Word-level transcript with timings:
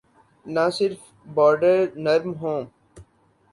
نہ 0.45 0.65
صرف 0.77 0.99
بارڈر 1.35 1.77
نرم 2.03 2.31
ہوں۔ 2.41 2.59